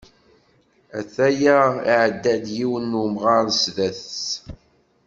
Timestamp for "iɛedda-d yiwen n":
1.93-2.99